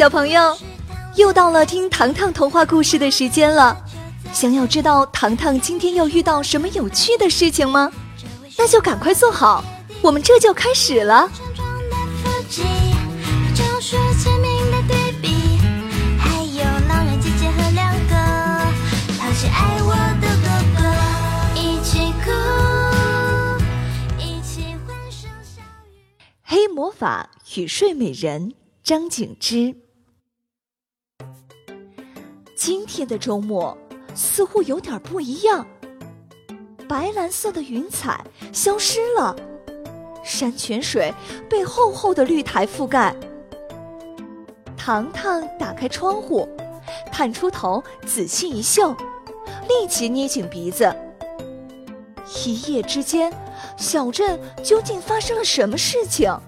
[0.00, 0.56] 小朋友，
[1.14, 3.76] 又到了听糖糖童话故事的时间了。
[4.32, 7.92] 想要知道糖糖今天又遇到什么有趣的事情吗？
[8.56, 9.62] 那就赶快坐好，
[10.00, 11.30] 我们这就开始了。
[26.42, 29.76] 黑魔法与睡美人张景之。
[32.60, 33.74] 今天的周末
[34.14, 35.66] 似乎有点不一样。
[36.86, 39.34] 白蓝色的云彩消失了，
[40.22, 41.10] 山泉水
[41.48, 43.16] 被厚厚的绿苔覆盖。
[44.76, 46.46] 糖糖打开窗户，
[47.10, 48.94] 探出头仔细一嗅，
[49.66, 50.94] 立即捏紧鼻子。
[52.44, 53.32] 一夜之间。
[53.78, 56.38] 小镇究竟发生了什么事情？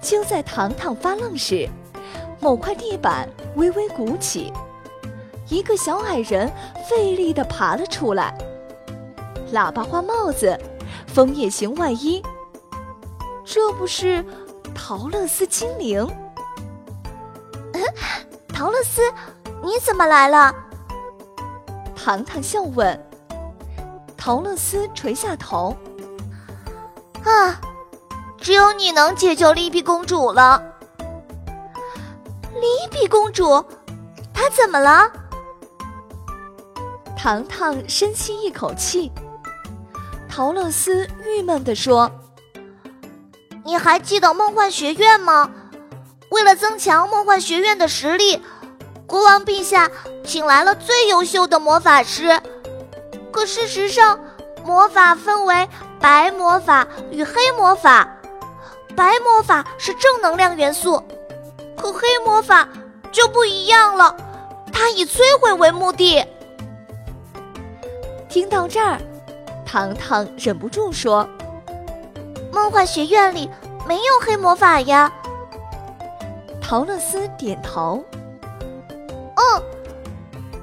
[0.00, 1.68] 就在糖糖发愣时，
[2.38, 4.52] 某块地板微微鼓起，
[5.48, 6.50] 一个小矮人
[6.88, 8.36] 费力地爬了出来。
[9.52, 10.58] 喇叭花帽子，
[11.06, 12.22] 枫叶形外衣，
[13.44, 14.24] 这不是
[14.74, 16.08] 陶乐斯精灵？
[18.52, 19.02] 陶乐斯，
[19.62, 20.54] 你怎么来了？
[21.94, 22.98] 糖糖笑问。
[24.16, 25.76] 陶乐斯垂下头，
[27.24, 27.60] 啊，
[28.38, 30.71] 只有你能解救丽碧公主了。
[32.62, 33.64] 莉比公主，
[34.32, 35.10] 她怎么了？
[37.18, 39.10] 糖糖深吸一口气。
[40.30, 42.08] 陶乐斯郁闷地说
[43.66, 45.50] ：“你还记得梦幻学院吗？
[46.30, 48.40] 为了增强梦幻学院的实力，
[49.08, 49.90] 国王陛下
[50.24, 52.40] 请来了最优秀的魔法师。”
[53.32, 54.20] 可事实上，
[54.64, 58.08] 魔法分为白魔法与黑魔法。
[58.94, 61.02] 白魔法是正能量元素，
[61.82, 62.68] 可黑魔法
[63.10, 64.16] 就不一样了，
[64.72, 66.24] 它以摧毁为目的。
[68.28, 69.00] 听到这儿，
[69.66, 71.28] 糖糖忍不住说
[72.54, 73.50] ：“梦幻学院里
[73.84, 75.12] 没有黑魔法呀。”
[76.62, 78.04] 陶乐斯点头
[79.34, 79.62] ：“嗯，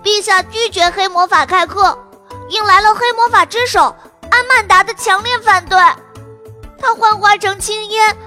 [0.01, 1.97] 陛下拒绝黑魔法开课。”
[2.49, 3.95] 引来了黑魔法之手
[4.31, 5.77] 安曼达的强烈反对，
[6.79, 8.17] 他幻化成青烟，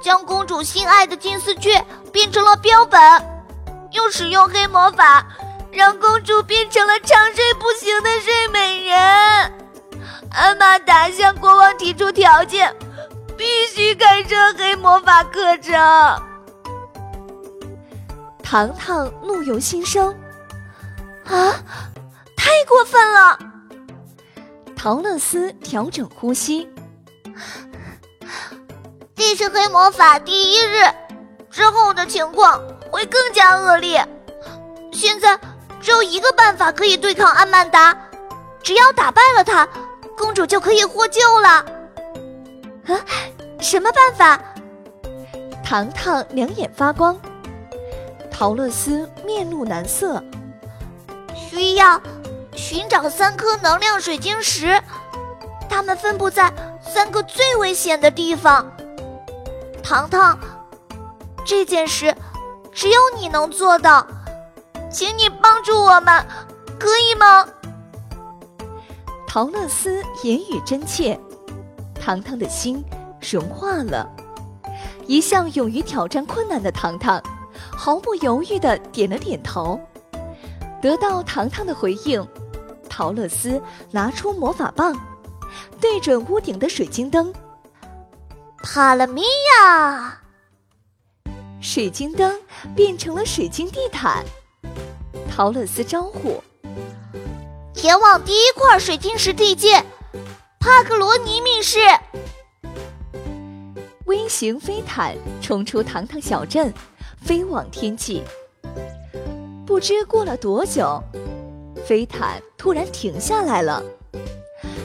[0.00, 1.84] 将公主心爱的金丝雀
[2.16, 2.98] 变成了标本，
[3.90, 5.26] 又使用黑魔法
[5.70, 8.98] 让公主变成了长睡不醒的睡美人。
[10.30, 12.74] 安曼达向国王提出条件，
[13.36, 15.74] 必须开设黑魔法课程。
[18.42, 20.08] 糖糖怒由心生，
[21.26, 21.52] 啊，
[22.34, 23.38] 太过分了！
[24.74, 26.66] 陶乐斯调整呼吸。
[29.14, 30.82] 这是黑魔法第一日，
[31.56, 34.06] 之后的情况会更加恶劣。
[34.92, 35.40] 现在
[35.80, 37.96] 只有一个办法可以对抗安曼达，
[38.62, 39.66] 只要打败了他，
[40.18, 41.48] 公主就可以获救了。
[41.48, 43.00] 啊，
[43.58, 44.44] 什么办法？
[45.64, 47.18] 糖糖两眼发光，
[48.30, 50.22] 陶乐斯面露难色。
[51.34, 51.98] 需要。
[52.54, 54.82] 寻找三颗能量水晶石，
[55.68, 56.50] 它们分布在
[56.80, 58.66] 三个最危险的地方。
[59.82, 60.38] 糖糖，
[61.46, 62.12] 这件事
[62.72, 64.04] 只有你能做到，
[64.90, 66.26] 请你帮助我们，
[66.76, 67.46] 可以吗？
[69.28, 71.18] 陶乐斯言语真切，
[71.94, 72.84] 糖糖的心
[73.20, 74.10] 融化了。
[75.06, 77.22] 一向勇于挑战困难的糖糖，
[77.70, 79.80] 毫不犹豫地点了点头。
[80.82, 82.26] 得到糖糖的回应。
[82.88, 84.98] 陶乐斯拿出魔法棒，
[85.80, 87.32] 对准屋顶的水晶灯。
[88.62, 89.22] 帕拉米
[89.60, 90.18] 亚，
[91.60, 92.40] 水晶灯
[92.74, 94.24] 变成了水晶地毯。
[95.30, 96.42] 陶乐斯招呼
[97.74, 99.84] ：“前往第一块水晶石地界——
[100.60, 101.78] 帕克罗尼密室。”
[104.06, 106.72] 微型飞毯冲出糖糖小镇，
[107.20, 108.22] 飞往天际。
[109.66, 111.02] 不知过了多久。
[111.84, 113.82] 飞毯突然停下来了，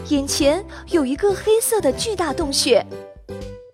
[0.09, 2.85] 眼前有一个黑色的巨大洞穴，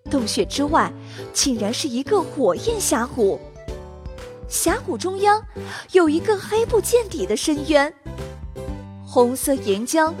[0.08, 0.92] 洞穴之外
[1.32, 3.38] 竟然是一个火焰峡谷，
[4.48, 5.42] 峡谷中央
[5.92, 7.92] 有一个黑不见底的深渊，
[9.06, 10.12] 红色岩浆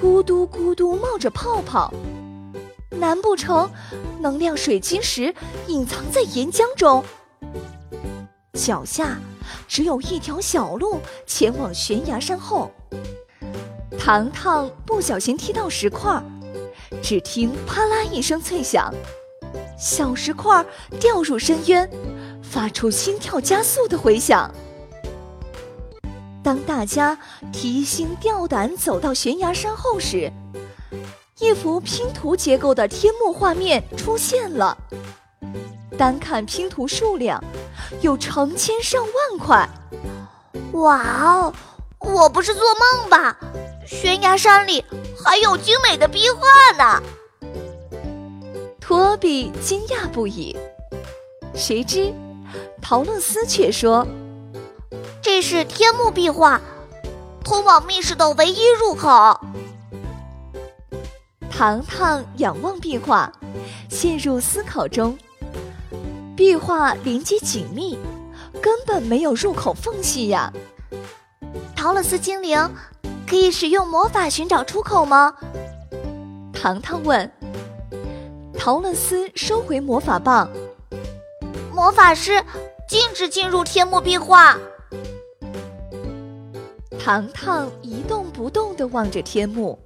[0.00, 1.92] 咕嘟咕嘟冒着泡泡，
[2.90, 3.70] 难不成
[4.20, 5.34] 能量水晶石
[5.66, 7.04] 隐藏在岩浆中？
[8.52, 9.18] 脚下。
[9.68, 12.70] 只有一条小路前往悬崖山后。
[13.98, 16.22] 糖糖不小心踢到石块，
[17.02, 18.92] 只听啪啦一声脆响，
[19.78, 20.64] 小石块
[21.00, 21.88] 掉入深渊，
[22.42, 24.52] 发出心跳加速的回响。
[26.42, 27.18] 当大家
[27.52, 30.30] 提心吊胆走到悬崖山后时，
[31.38, 34.76] 一幅拼图结构的天幕画面出现了。
[35.96, 37.42] 单看拼图数量，
[38.00, 39.68] 有成千上万块。
[40.72, 41.54] 哇哦！
[42.00, 43.36] 我不是做梦吧？
[43.86, 44.84] 悬崖山里
[45.24, 47.02] 还有精美的壁画呢！
[48.86, 50.54] 托比惊讶不已。
[51.54, 52.12] 谁知，
[52.82, 54.06] 陶乐斯却说。
[55.22, 56.60] 这是天幕壁画，
[57.42, 59.40] 通往密室的唯一入口。
[61.50, 63.32] 糖糖仰望壁画，
[63.88, 65.16] 陷入思考中。
[66.36, 67.98] 壁画连接紧密，
[68.60, 70.52] 根本没有入口缝隙呀。
[71.74, 72.70] 陶乐斯精灵，
[73.26, 75.34] 可以使用魔法寻找出口吗？
[76.52, 77.32] 糖糖问。
[78.58, 80.50] 陶乐斯收回魔法棒。
[81.72, 82.42] 魔法师
[82.88, 84.56] 禁止进入天幕壁画。
[86.98, 89.78] 糖糖一动不动地望着天幕，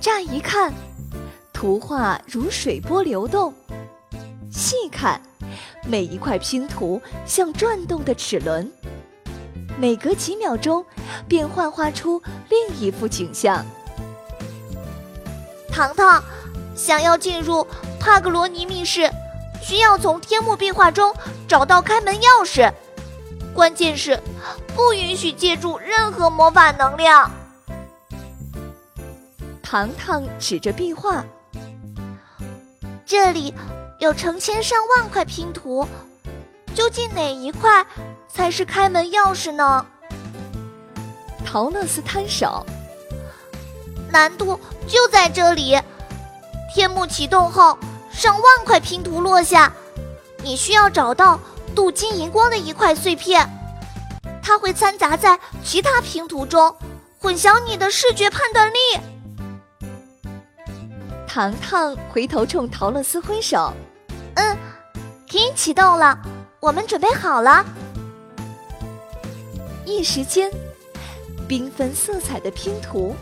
[0.00, 0.72] 乍一看，
[1.52, 3.52] 图画如水波流动；
[4.50, 5.20] 细看，
[5.84, 8.72] 每一块拼图像转动的齿轮，
[9.78, 10.82] 每隔几秒钟
[11.28, 13.62] 便幻化出另一幅景象。
[15.70, 16.22] 糖糖
[16.80, 17.66] 想要进入
[18.00, 19.10] 帕格罗尼密室，
[19.60, 21.14] 需要从天幕壁画中
[21.46, 22.72] 找到开门钥匙。
[23.52, 24.18] 关键是，
[24.74, 27.30] 不允许借助任何魔法能量。
[29.62, 31.22] 糖糖指着壁画，
[33.04, 33.52] 这里
[33.98, 35.86] 有成千上万块拼图，
[36.74, 37.86] 究竟哪一块
[38.26, 39.84] 才是开门钥匙呢？
[41.44, 42.64] 陶乐斯摊手，
[44.10, 45.78] 难度就在这里。
[46.72, 47.78] 天幕启动后，
[48.12, 49.72] 上万块拼图落下，
[50.42, 51.38] 你需要找到。
[51.72, 53.48] 镀金荧光的一块碎片，
[54.42, 56.74] 它会掺杂在其他拼图中，
[57.16, 58.78] 混淆你的视觉判断力。
[61.28, 63.72] 糖糖回头冲陶乐斯挥手
[64.34, 64.56] ：“嗯，
[65.30, 66.18] 可以启动了，
[66.58, 67.64] 我们准备好了。”
[69.86, 70.50] 一时间，
[71.48, 73.14] 缤纷色彩的拼图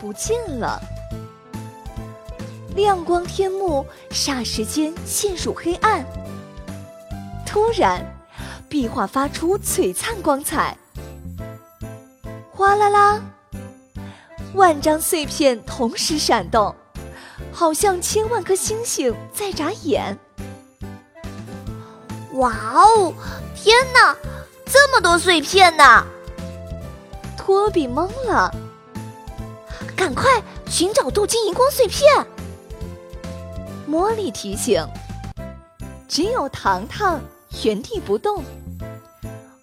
[0.00, 0.80] 不见了，
[2.74, 6.04] 亮光天幕霎时间陷入黑暗。
[7.44, 8.04] 突然，
[8.68, 10.76] 壁画发出璀璨光彩，
[12.52, 13.20] 哗啦啦，
[14.54, 16.74] 万张碎片同时闪动，
[17.52, 20.16] 好像千万颗星星在眨眼。
[22.34, 23.12] 哇哦，
[23.56, 24.16] 天哪，
[24.64, 26.06] 这么多碎片呢！
[27.36, 28.54] 托比懵了，
[29.96, 32.24] 赶快寻找镀金荧光碎片。
[33.90, 34.86] 茉莉提醒，
[36.06, 37.20] 只有糖糖。
[37.64, 38.44] 原地不动，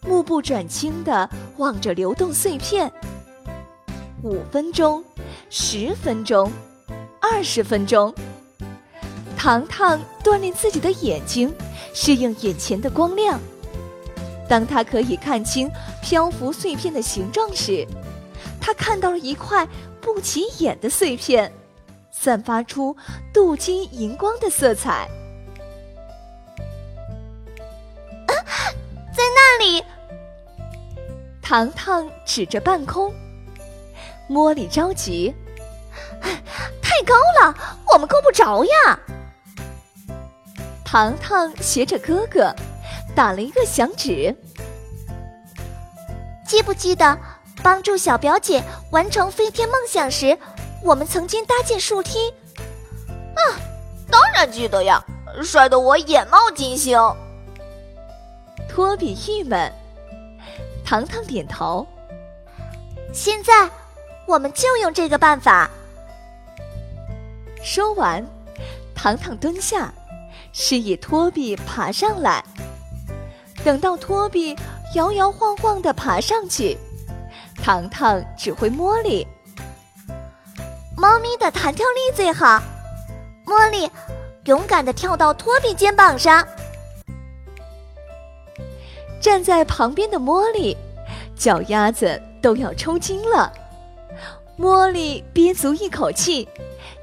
[0.01, 2.91] 目不转睛地望着流动碎片。
[4.21, 5.01] 五分钟，
[5.49, 6.51] 十分钟，
[7.21, 8.13] 二十分钟，
[9.37, 11.55] 糖糖锻炼自己的眼睛，
[11.93, 13.39] 适应眼前的光亮。
[14.49, 15.71] 当他可以看清
[16.03, 17.87] 漂浮碎片的形状时，
[18.59, 19.65] 他看到了一块
[20.01, 21.49] 不起眼的碎片，
[22.19, 22.95] 散发出
[23.31, 25.07] 镀金荧光的色彩。
[28.27, 28.33] 啊，
[29.15, 29.83] 在那里，
[31.41, 33.13] 糖糖指着半空，
[34.29, 35.33] 茉莉着急
[36.81, 37.55] ：“太高了，
[37.93, 38.99] 我们够不着呀！”
[40.83, 42.53] 糖糖学着哥哥，
[43.15, 44.35] 打了一个响指
[46.47, 47.17] ：“记不记得
[47.61, 50.37] 帮助小表姐完成飞天梦想时，
[50.87, 52.33] 我们曾经搭建树梯？”
[53.35, 53.59] 啊，
[54.09, 55.03] 当然记得呀，
[55.43, 56.97] 摔得我眼冒金星。
[58.69, 59.69] 托比郁闷，
[60.85, 61.85] 糖糖点头。
[63.13, 63.69] 现在，
[64.25, 65.69] 我们就用这个办法。
[67.61, 68.25] 说完，
[68.95, 69.93] 糖糖蹲下，
[70.53, 72.41] 示意托比爬上来。
[73.61, 74.55] 等到托比
[74.95, 76.77] 摇摇晃晃的爬上去，
[77.61, 79.27] 糖糖指挥茉莉
[81.07, 82.61] ：“猫咪的弹跳力最好，
[83.45, 83.89] 茉莉，
[84.43, 86.45] 勇敢的跳到托比肩膀上。”
[89.21, 90.75] 站在旁边的茉莉，
[91.33, 93.49] 脚丫子都要抽筋了。
[94.59, 96.45] 茉莉憋足一口气，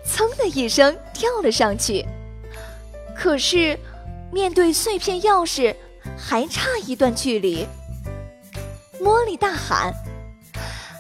[0.07, 2.07] 噌的一声跳了上去。
[3.17, 3.79] 可是，
[4.31, 5.75] 面对碎片钥匙，
[6.15, 7.67] 还差一段距离。
[9.01, 9.91] 茉莉大喊：“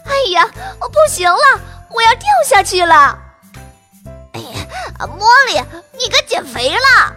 [0.08, 0.48] 哎呀，
[0.80, 1.60] 我不行了，
[1.94, 3.18] 我要掉下去了！”
[4.34, 4.66] 哎呀，
[5.06, 5.60] 茉莉，
[5.98, 7.14] 你该减肥了。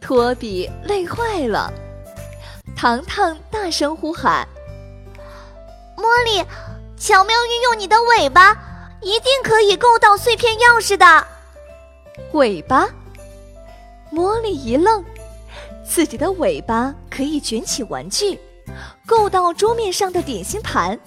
[0.00, 1.72] 托比累坏了。
[2.76, 4.46] 糖糖大声呼喊
[5.96, 6.44] ：“茉莉，
[6.98, 8.52] 巧妙运用你的尾巴，
[9.00, 11.26] 一定可以够到碎片钥匙的。”
[12.32, 12.88] 尾巴？
[14.12, 15.02] 茉莉一愣，
[15.84, 18.38] 自己的尾巴可以卷起玩具，
[19.06, 20.98] 够到桌面上的点心盘，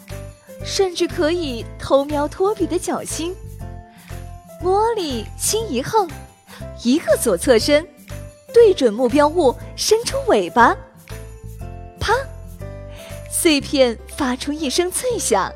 [0.63, 3.35] 甚至可以偷瞄托比的脚心。
[4.61, 6.09] 茉莉心一横，
[6.83, 7.87] 一个左侧身，
[8.53, 10.75] 对准目标物，伸出尾巴，
[11.99, 12.13] 啪！
[13.31, 15.49] 碎片发出一声脆响，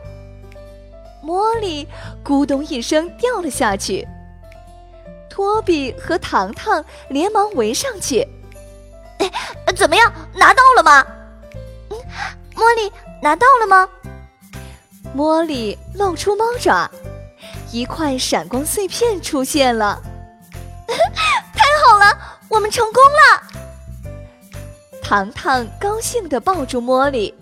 [1.22, 1.86] 茉莉
[2.24, 4.08] 咕咚一声掉了下去。
[5.30, 8.26] 托比和糖糖连忙围上去，
[9.18, 9.30] 哎，
[9.76, 10.14] 怎么样？
[10.36, 11.06] 拿到了吗？
[11.90, 11.98] 嗯，
[12.56, 12.90] 茉莉
[13.22, 13.90] 拿到了吗？
[15.16, 16.90] 茉莉露出猫爪。
[17.72, 20.00] 一块闪光碎片出现了，
[20.88, 22.18] 太好了，
[22.50, 23.42] 我们成功了！
[25.02, 27.34] 糖糖高兴地抱住茉莉。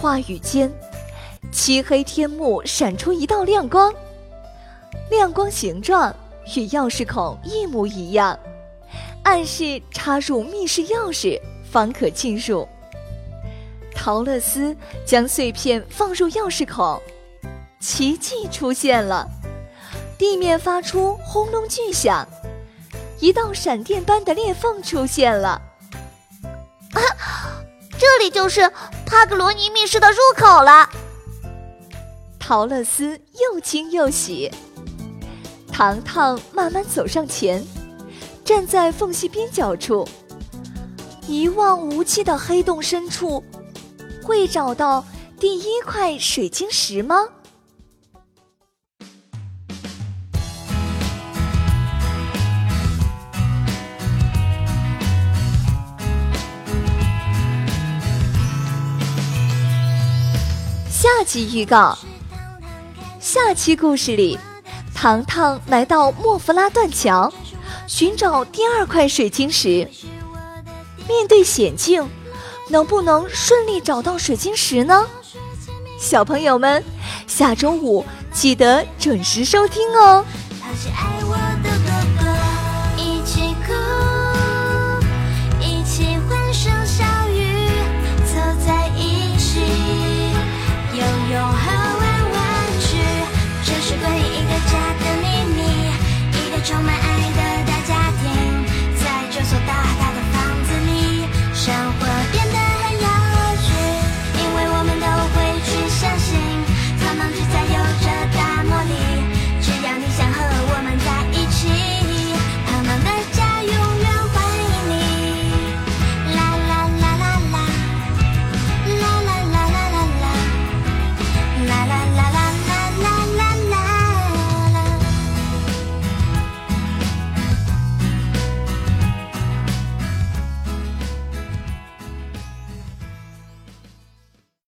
[0.00, 0.72] 话语间，
[1.52, 3.94] 漆黑天幕闪出一道亮光，
[5.10, 6.14] 亮光形状
[6.56, 8.38] 与钥匙孔一模一样，
[9.24, 11.38] 暗示插入密室钥匙
[11.70, 12.66] 方可进入。
[13.94, 17.00] 陶乐斯将碎片放入钥匙孔。
[17.80, 19.26] 奇迹出现了，
[20.16, 22.26] 地面发出轰隆巨响，
[23.18, 25.60] 一道闪电般的裂缝出现了。
[26.92, 27.00] 啊，
[27.98, 28.70] 这里就是
[29.04, 30.88] 帕格罗尼密室的入口了。
[32.38, 33.20] 陶乐斯
[33.52, 34.50] 又惊又喜。
[35.72, 37.66] 糖糖慢慢走上前，
[38.44, 40.06] 站在缝隙边角处，
[41.26, 43.42] 一望无际的黑洞深处，
[44.22, 45.04] 会找到
[45.38, 47.16] 第一块水晶石吗？
[60.88, 61.98] 下集预告：
[63.18, 64.38] 下期故事里，
[64.94, 67.32] 糖糖来到莫弗拉断桥，
[67.88, 69.88] 寻找第二块水晶石。
[71.08, 72.08] 面对险境，
[72.72, 75.06] 能不能顺利找到水晶石呢？
[76.00, 76.82] 小朋友们，
[77.26, 78.02] 下周五
[78.32, 80.24] 记得准时收听哦。